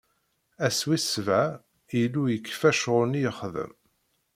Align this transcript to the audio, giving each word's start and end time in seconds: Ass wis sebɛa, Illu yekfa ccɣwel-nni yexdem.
Ass 0.65 0.79
wis 0.87 1.05
sebɛa, 1.13 1.47
Illu 2.01 2.23
yekfa 2.29 2.69
ccɣwel-nni 2.77 3.19
yexdem. 3.23 3.73